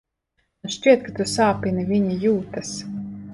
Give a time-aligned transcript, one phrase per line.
[0.61, 2.73] Man šķiet, ka tu sāpini viņa jūtas.